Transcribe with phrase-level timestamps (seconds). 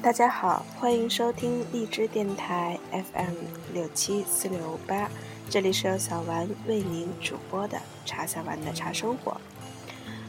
[0.00, 3.34] 大家好，欢迎收听荔枝电台 FM
[3.74, 5.10] 六七四六八，
[5.50, 9.36] 这里是由小丸为您主播的茶小丸的茶生活。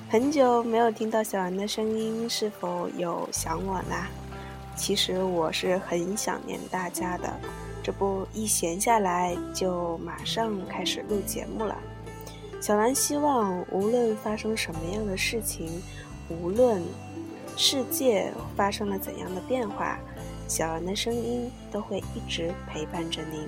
[0.10, 4.08] 很久没有听到小丸的声音，是否有想我啦？
[4.76, 7.32] 其实我是很想念大家的，
[7.84, 11.78] 这不一闲下来就马上开始录节目了。
[12.60, 15.70] 小丸希望无论发生什么样的事情，
[16.28, 16.82] 无论。
[17.62, 19.98] 世界发生了怎样的变化？
[20.48, 23.46] 小文的声音都会一直陪伴着您。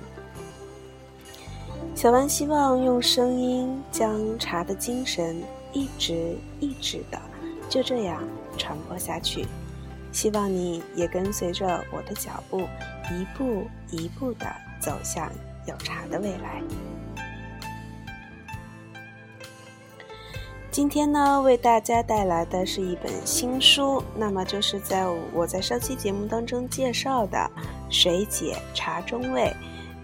[1.94, 7.18] 小文希望用声音将茶的精神一直一直的
[7.70, 8.22] 就这样
[8.58, 9.46] 传播下去。
[10.12, 12.60] 希望你也跟随着我的脚步，
[13.10, 14.46] 一步一步的
[14.78, 15.32] 走向
[15.66, 16.62] 有茶的未来。
[20.72, 27.38] 今天呢，为大家带来的是一本新书，那么就是在我在上期节目当中介绍的
[27.94, 29.54] 《水解茶中味》，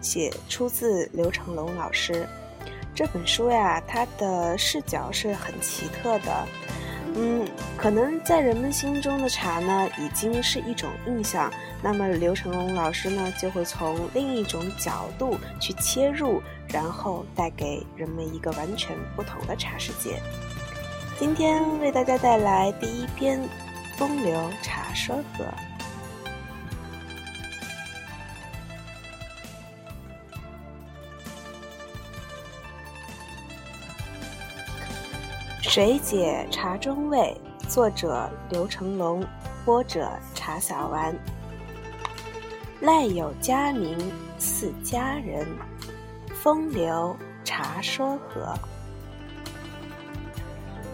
[0.04, 2.28] 写出自刘成龙老师。
[2.94, 6.46] 这本书呀，它的视角是很奇特的。
[7.14, 11.50] 嗯，可能在人们心中的茶呢，已经是一种印象，
[11.82, 20.20] 那么刘成龙老师呢，就会从另一种角度去切入，然后带给人们一个完全不同的茶世界。
[21.18, 23.40] 今天为大家带来第一篇
[23.96, 25.44] 《风流茶说阁》。
[35.60, 37.36] 水解茶中味，
[37.68, 39.26] 作者刘成龙，
[39.64, 41.12] 播者茶小丸。
[42.80, 43.98] 赖有佳名
[44.38, 45.44] 似佳人，
[46.44, 48.56] 风流茶说和。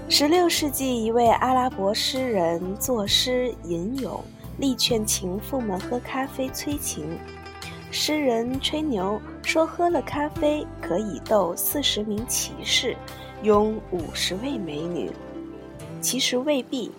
[0.07, 4.23] 十六世纪，一位阿拉伯诗人作诗吟咏，
[4.59, 7.19] 力劝情妇们喝咖啡催情。
[7.91, 12.95] 诗人吹牛说，喝了咖啡可以斗四十名骑士，
[13.43, 15.11] 拥五十位美女。
[16.03, 16.93] 其实未必，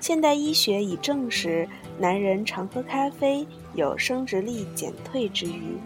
[0.00, 1.68] 现代医学已证实，
[1.98, 5.78] 男人常喝咖啡有生殖力减退之虞，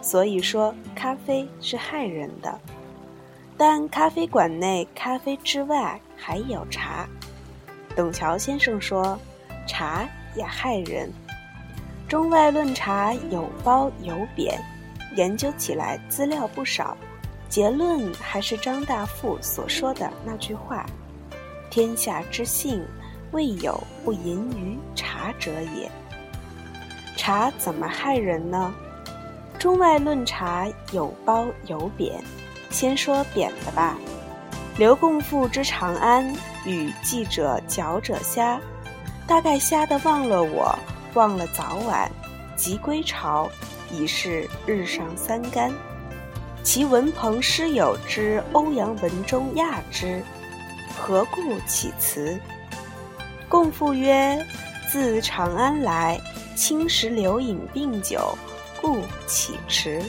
[0.00, 2.58] 所以说咖啡是害人的。
[3.58, 7.08] 但咖啡馆内，咖啡之外还有茶。
[7.96, 9.18] 董桥先生说
[9.66, 11.12] ：“茶也害人。”
[12.08, 14.56] 中外论茶有褒有贬，
[15.16, 16.96] 研究起来资料不少，
[17.48, 20.86] 结论还是张大富所说的那句话
[21.68, 22.80] ：“天下之幸，
[23.32, 25.90] 未有不淫于茶者也。”
[27.16, 28.72] 茶怎么害人呢？
[29.58, 32.22] 中外论茶有褒有贬。
[32.70, 33.96] 先说扁的吧。
[34.76, 36.32] 刘共父之长安，
[36.64, 38.60] 与记者嚼者虾，
[39.26, 40.78] 大概虾的忘了我，
[41.14, 42.10] 忘了早晚，
[42.56, 43.50] 即归巢，
[43.90, 45.72] 已是日上三竿。
[46.62, 50.22] 其文朋诗友之欧阳文中亚之，
[50.96, 52.38] 何故起辞？
[53.48, 54.46] 共父曰：
[54.92, 56.20] 自长安来，
[56.54, 58.36] 青石流饮病酒，
[58.80, 60.02] 故起迟。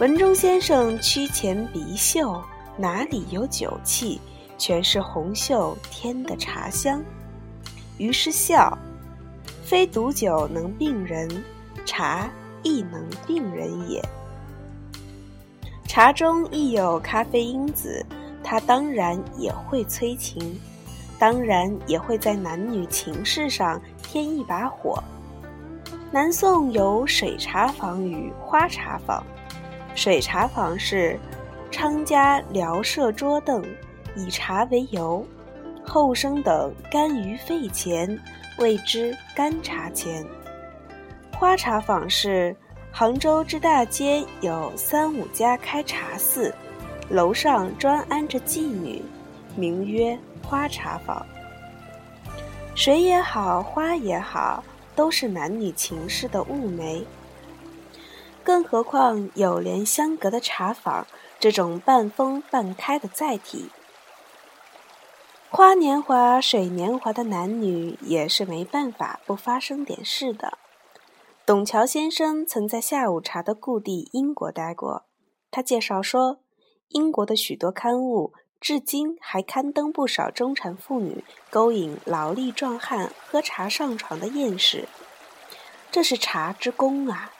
[0.00, 2.42] 文中先生屈前鼻嗅，
[2.76, 4.20] 哪里有酒气？
[4.58, 7.00] 全是红袖添的茶香。
[7.96, 8.76] 于是笑，
[9.62, 11.28] 非毒酒能病人，
[11.86, 12.28] 茶
[12.64, 14.02] 亦能病人也。
[15.86, 18.04] 茶中亦有咖啡因子，
[18.42, 20.58] 它当然也会催情，
[21.20, 25.00] 当然也会在男女情事上添一把火。
[26.10, 29.24] 南宋有水茶坊与花茶坊。
[29.94, 31.18] 水茶坊是
[31.70, 33.64] 昌家寮设桌凳，
[34.16, 35.24] 以茶为由，
[35.84, 38.18] 后生等甘于费钱，
[38.58, 40.24] 谓之甘茶钱。
[41.32, 42.54] 花茶坊是
[42.90, 46.52] 杭州之大街有三五家开茶肆，
[47.08, 49.00] 楼上专安着妓女，
[49.54, 51.24] 名曰花茶坊。
[52.74, 54.62] 水也好，花也好，
[54.96, 57.04] 都是男女情事的物媒。
[58.44, 61.06] 更何况有莲相隔的茶坊，
[61.40, 63.70] 这种半封半开的载体，
[65.48, 70.58] 花年华、水年华的男女也是没办法不发生点事的。
[71.46, 75.04] 董桥先生曾在下午茶的故地英国待过，
[75.50, 76.40] 他介绍说，
[76.88, 84.86] 英国的许多刊物至今还刊登不少中产妇女勾引劳力壮汉喝茶上床的艳事，
[85.90, 87.30] 这是茶之功啊。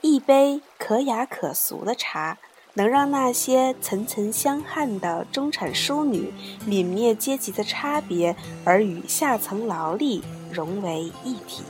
[0.00, 2.38] 一杯可雅可俗的茶，
[2.74, 6.32] 能让那些层层相汉的中产淑女
[6.66, 10.22] 泯灭阶级的差别，而与下层劳力
[10.52, 11.64] 融为一体。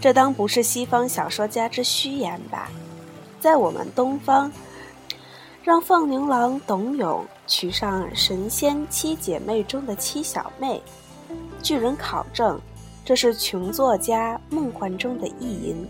[0.00, 2.68] 这当不是西方小说家之虚言吧？
[3.38, 4.50] 在我们东方，
[5.62, 10.82] 让放牛郎董永娶上神仙七姐妹中的七小妹，
[11.62, 12.60] 据人考证，
[13.04, 15.88] 这是穷作家梦幻中的意淫。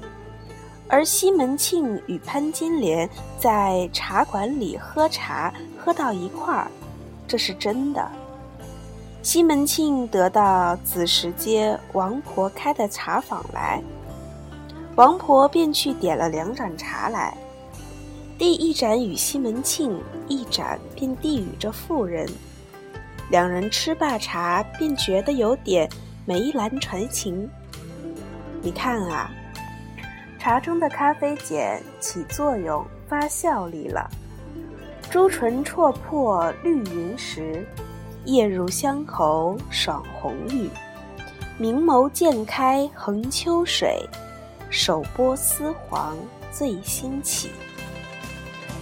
[0.90, 3.08] 而西门庆与潘金莲
[3.38, 6.70] 在茶馆里喝茶，喝到一块儿，
[7.26, 8.10] 这是真的。
[9.22, 13.82] 西门庆得到子时街王婆开的茶坊来，
[14.96, 17.36] 王婆便去点了两盏茶来，
[18.38, 22.26] 递一盏与西门庆，一盏便递与这妇人。
[23.30, 25.86] 两人吃罢茶，便觉得有点
[26.24, 27.46] 梅兰传情。
[28.62, 29.30] 你看啊。
[30.38, 34.08] 茶中的咖啡碱起作用，发效力了。
[35.10, 37.66] 朱唇戳破绿云时，
[38.24, 40.70] 夜入香喉爽红玉。
[41.58, 43.98] 明眸渐开横秋水，
[44.70, 46.16] 手拨丝黄
[46.52, 47.50] 醉心起。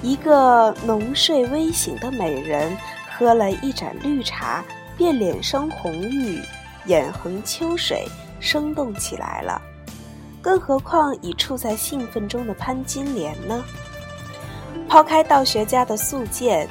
[0.02, 2.76] 一个浓睡微醒的美人，
[3.16, 4.62] 喝了一盏绿茶，
[4.94, 6.38] 便脸生红玉，
[6.84, 8.06] 眼横秋水，
[8.40, 9.60] 生动起来了。
[10.46, 13.64] 更何况已处在兴奋中的潘金莲呢？
[14.88, 16.69] 抛开道学家的素见，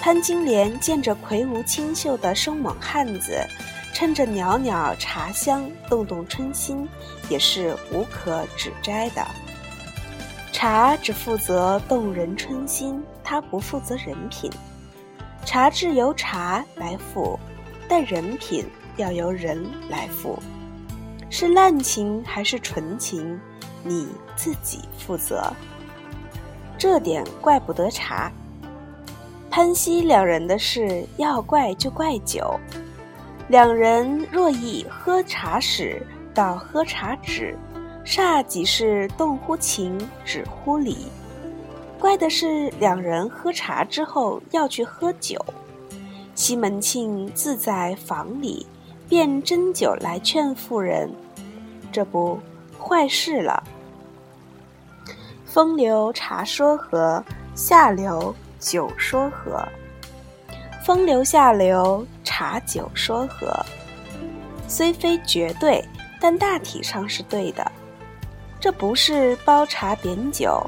[0.00, 3.44] 潘金莲见着魁梧清秀的生猛汉子，
[3.92, 6.88] 趁着袅袅茶香动动春心，
[7.28, 9.26] 也是无可指摘的。
[10.52, 14.48] 茶只负责动人春心，它不负责人品。
[15.44, 17.36] 茶质由茶来付，
[17.88, 18.64] 但人品
[18.96, 20.40] 要由人来付。
[21.38, 23.38] 是滥情还是纯情，
[23.84, 25.52] 你自己负责。
[26.78, 28.32] 这点怪不得茶。
[29.50, 32.58] 潘西两人的事要怪就怪酒。
[33.48, 36.00] 两人若以喝茶始
[36.32, 37.54] 到喝茶止，
[38.02, 41.06] 煞即是动乎情，止乎礼。
[42.00, 45.38] 怪的是两人喝茶之后要去喝酒。
[46.34, 48.66] 西门庆自在房里。
[49.08, 51.08] 便斟酒来劝妇人，
[51.92, 52.38] 这不
[52.78, 53.62] 坏事了。
[55.44, 57.24] 风流茶说和，
[57.54, 59.66] 下流酒说和。
[60.84, 63.64] 风流下流茶酒说和，
[64.68, 65.84] 虽非绝对，
[66.20, 67.72] 但大体上是对的。
[68.60, 70.64] 这不是包茶贬酒，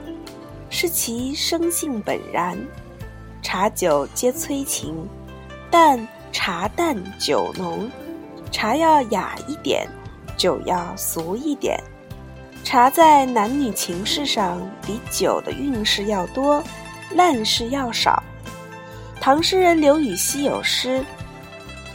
[0.71, 2.59] 是其生性本然。
[3.43, 5.09] 茶酒皆催情，
[5.71, 7.91] 但茶淡酒浓。
[8.51, 9.89] 茶要雅一点，
[10.39, 11.79] 酒要俗一点。
[12.65, 16.63] 茶在男女情事上比酒的韵事要多，
[17.15, 18.23] 烂事要少。
[19.21, 21.05] 唐诗人刘禹锡有诗：“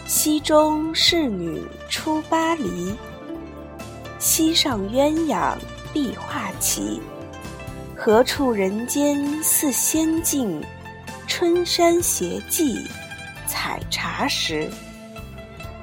[0.08, 2.96] 溪中侍女出巴黎，
[4.20, 5.56] 溪上鸳鸯
[5.94, 7.02] 碧画旗。
[7.96, 10.62] 何处人间似仙境？
[11.28, 12.86] 春山斜骑
[13.48, 14.70] 采茶时。”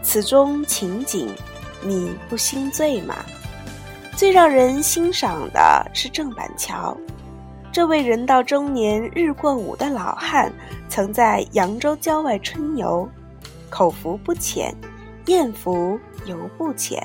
[0.02, 1.28] 此中情景，
[1.82, 3.16] 你不心醉吗？
[4.16, 6.96] 最让人欣赏的是郑板桥，
[7.72, 10.52] 这位人到中年日过五的老汉，
[10.88, 13.08] 曾在扬州郊外春游，
[13.70, 14.74] 口福不浅，
[15.26, 17.02] 艳福犹不浅。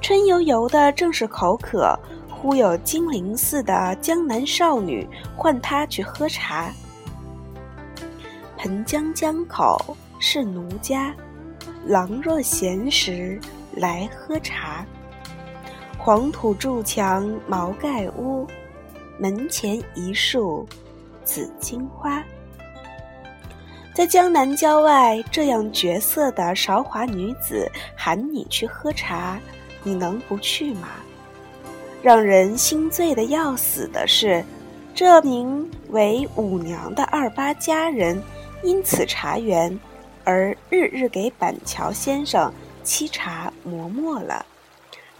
[0.00, 1.98] 春游游的正是口渴，
[2.30, 6.70] 忽有金陵寺的江南少女唤他去喝茶。
[8.56, 11.12] 盆江江口是奴家。
[11.86, 13.40] 郎若闲时
[13.78, 14.84] 来喝茶，
[15.96, 18.46] 黄土筑墙茅盖屋，
[19.18, 20.68] 门前一树
[21.24, 22.22] 紫荆花。
[23.94, 29.38] 在江南郊外，这样绝色的韶华女子喊你去喝茶，
[29.82, 30.88] 你能不去吗？
[32.02, 34.44] 让人心醉的要死的是，
[34.94, 38.20] 这名为五娘的二八佳人，
[38.62, 39.78] 因此茶园。
[40.24, 42.52] 而日日给板桥先生
[42.88, 44.46] 沏茶磨墨了，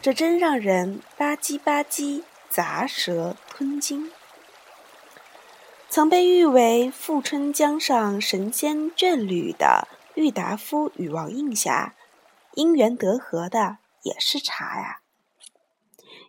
[0.01, 4.11] 这真让人吧唧吧唧咂舌吞津。
[5.91, 11.95] 曾被誉为富春江上神仙眷侣的郁达夫与王映霞，
[12.55, 15.01] 因缘得合的也是茶呀。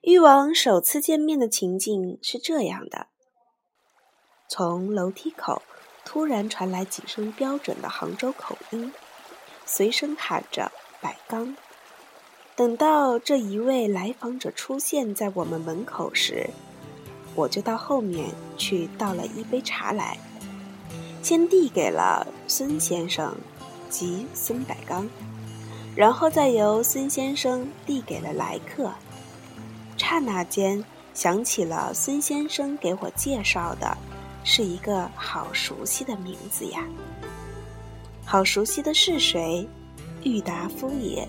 [0.01, 3.07] 誉王首次见面的情景是这样的：
[4.49, 5.61] 从楼梯口。
[6.05, 8.91] 突然传来几声标准的杭州口音，
[9.63, 11.55] 随声喊着“百刚”。
[12.55, 16.49] 等到这一位来访者出现在我们门口时，
[17.35, 20.17] 我就到后面去倒了一杯茶来，
[21.23, 23.33] 先递给了孙先生
[23.89, 25.07] 及孙百刚，
[25.95, 28.91] 然后再由孙先生递给了来客。
[29.95, 33.97] 刹那间，想起了孙先生给我介绍的，
[34.43, 36.83] 是一个好熟悉的名字呀。
[38.25, 39.65] 好熟悉的是谁？
[40.23, 41.27] 郁达夫也。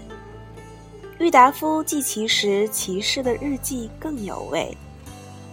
[1.19, 4.77] 郁达夫记其时骑士的日记更有味。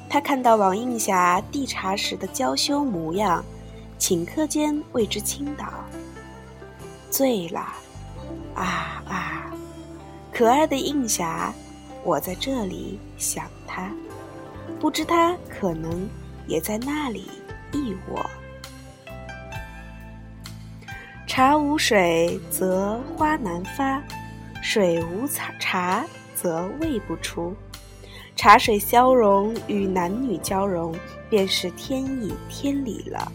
[0.10, 3.44] 他看到王映霞递茶时的娇羞模样，
[4.00, 5.66] 顷刻间为之倾倒。
[7.10, 7.60] 醉了，
[8.56, 9.52] 啊啊！
[10.32, 11.54] 可爱的映霞，
[12.04, 13.92] 我在这里想他，
[14.80, 16.08] 不知他可能
[16.48, 17.30] 也在那里
[17.74, 18.26] 忆我。
[21.38, 24.02] 茶无水则花难发，
[24.60, 26.04] 水无茶茶
[26.34, 27.56] 则味不出。
[28.36, 30.96] 茶水消融与男女交融，
[31.30, 33.32] 便是天意天理了。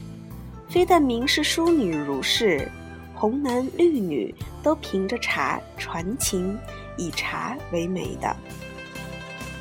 [0.68, 2.68] 非但名士淑女如是，
[3.14, 6.58] 红男绿女都凭着茶传情，
[6.96, 8.34] 以茶为媒的。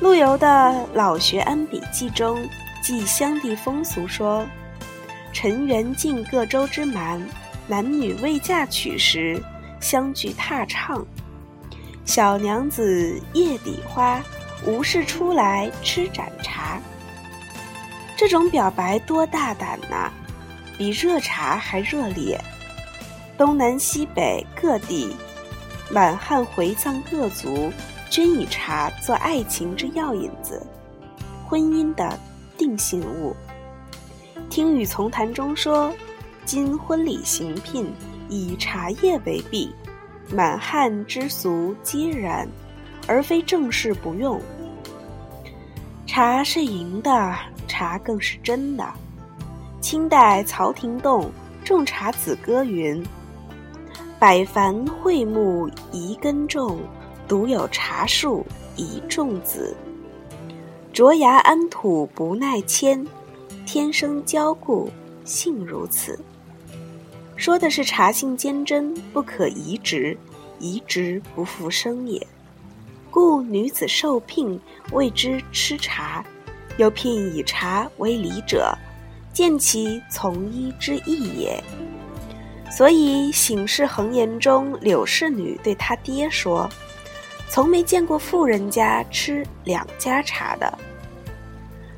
[0.00, 0.48] 陆游的
[0.94, 2.44] 《老学庵笔记》中
[2.82, 4.44] 记乡地风俗说
[5.32, 7.24] ：“尘缘尽各州之蛮，
[7.66, 9.42] 男女未嫁娶时，
[9.80, 11.04] 相聚踏唱。
[12.04, 14.22] 小娘子叶底花。”
[14.64, 16.80] 无事出来吃盏茶，
[18.16, 20.08] 这种表白多大胆呐！
[20.78, 22.40] 比热茶还热烈。
[23.36, 25.16] 东南西北各地，
[25.90, 27.72] 满汉回藏各族，
[28.08, 30.64] 均以茶做爱情之药引子，
[31.48, 32.16] 婚姻的
[32.56, 33.34] 定性物。
[34.48, 35.92] 听雨从谈中说，
[36.44, 37.92] 今婚礼行聘
[38.28, 39.74] 以茶叶为币，
[40.30, 42.48] 满汉之俗皆然。
[43.08, 44.40] 而非正事不用。
[46.06, 48.88] 茶是银的，茶更是真的。
[49.80, 51.24] 清代曹廷栋
[51.66, 53.04] 《种茶子歌》云
[54.20, 56.78] ：“百凡桧木宜根种，
[57.26, 58.46] 独有茶树
[58.76, 59.76] 宜种子。
[60.92, 63.04] 卓崖安土不耐迁，
[63.66, 64.88] 天生娇固
[65.24, 66.16] 性如此。”
[67.42, 70.16] 说的是茶性坚贞，不可移植，
[70.60, 72.24] 移植不复生也。
[73.10, 74.60] 故女子受聘
[74.92, 76.24] 谓之吃茶，
[76.76, 78.72] 又聘以茶为礼者，
[79.32, 81.60] 见其从医之意也。
[82.70, 86.70] 所以《醒世恒言》中，柳氏女对她爹说
[87.50, 90.78] ：“从没见过富人家吃两家茶的。”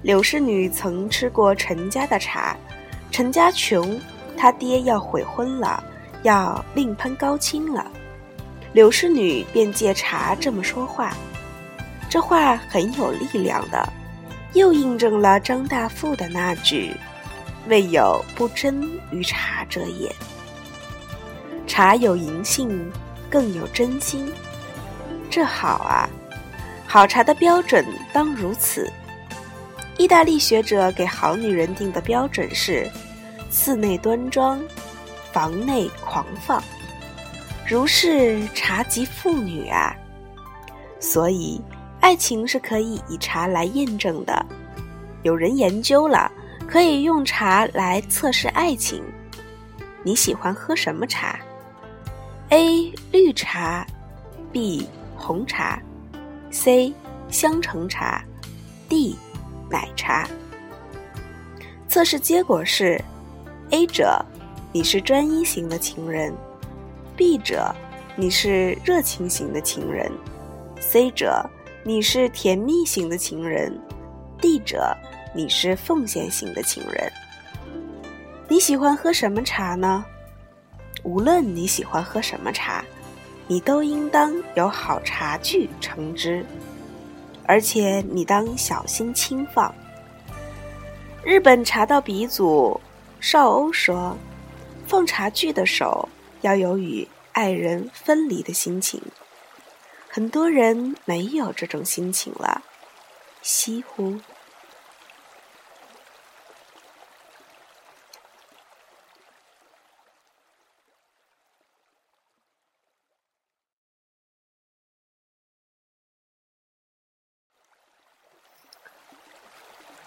[0.01, 2.57] 柳氏女曾吃过陈家的茶，
[3.11, 4.01] 陈家穷，
[4.37, 5.83] 他爹要悔婚了，
[6.23, 7.91] 要另攀高亲了。
[8.73, 11.15] 柳氏女便借茶这么说话，
[12.09, 13.89] 这话很有力量的，
[14.53, 16.93] 又印证了张大富的那句
[17.69, 20.13] “未有不真于茶者也”。
[21.67, 22.91] 茶有银杏，
[23.31, 24.33] 更有真心，
[25.31, 26.09] 这好啊！
[26.87, 28.89] 好茶的标准当如此。
[29.97, 32.91] 意大利学者给好女人定的标准是：
[33.57, 34.61] 寺内端庄，
[35.33, 36.61] 房内狂放。
[37.65, 39.95] 如是茶及妇女啊，
[40.99, 41.63] 所以
[42.01, 44.45] 爱情是可以以茶来验证的。
[45.23, 46.29] 有人研究了，
[46.67, 49.01] 可以用茶来测试爱情。
[50.03, 51.39] 你喜欢喝什么茶
[52.49, 52.93] ？A.
[53.13, 53.87] 绿茶
[54.53, 54.89] ，B.
[55.17, 55.81] 红茶
[56.51, 56.93] ，C.
[57.29, 58.21] 香橙茶
[58.89, 59.17] ，D.
[59.71, 60.27] 奶茶。
[61.89, 63.01] 测试结果是
[63.71, 64.25] ：A 者，
[64.73, 66.35] 你是专一型的情人。
[67.17, 67.75] B 者，
[68.17, 70.11] 你是热情型的情人
[70.81, 71.49] ；C 者，
[71.83, 73.77] 你是甜蜜型的情人
[74.41, 74.97] ；D 者，
[75.35, 77.13] 你是奉献型的情人。
[78.49, 80.05] 你喜欢喝什么茶呢？
[81.03, 82.85] 无论你喜欢喝什么茶，
[83.47, 86.45] 你都应当有好茶具盛之，
[87.47, 89.73] 而且你当小心轻放。
[91.23, 92.81] 日本茶道鼻祖
[93.27, 94.19] 少欧说
[94.87, 96.11] ：“放茶具的手。”
[96.43, 99.01] 要有与爱人分离的心情，
[100.11, 102.63] 很多人没有这种心情了，
[103.41, 104.21] 惜乎。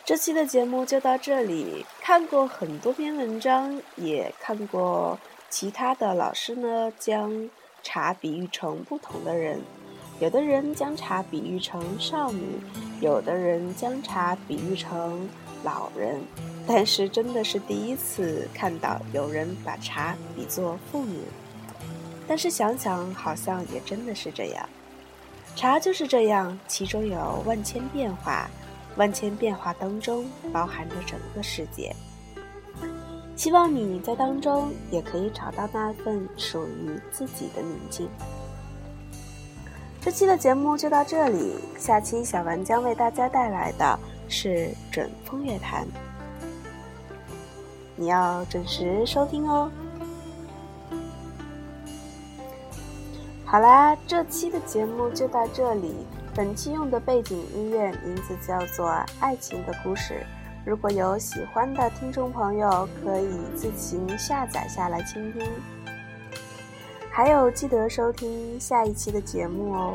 [0.08, 5.20] 这期的节目就到这里，看过很多篇文章，也看过。
[5.50, 7.50] 其他的老师呢，将
[7.84, 9.60] 茶比喻成不同的人，
[10.22, 12.58] 有的人将茶比喻成少女，
[13.02, 15.28] 有的人将茶比喻成
[15.66, 16.22] 老人，
[16.66, 21.20] 但是真的是第一次看到有人把茶比作妇女。
[22.30, 24.70] 但是想想，好像也真的是这样。
[25.54, 28.50] 茶就是这样，其中有万千变化，
[28.98, 31.96] 万千变化当中包含着整个世界。
[33.36, 38.10] 希望你在当中也可以找到那份属于自己的宁静。
[40.02, 45.86] 这期的节目就到这里，下期小丸将为大家带来的是准风月谈，
[47.96, 49.70] 你要准时收听哦。
[53.50, 55.96] 好啦，这期的节目就到这里。
[56.36, 58.90] 本期用的背景音乐名字叫做
[59.22, 60.16] 《爱情的故事》。
[60.66, 65.42] 如果有喜欢的听众朋友，可以自行下载下来倾听。
[67.10, 69.94] 还有，记得收听下一期的节目哦。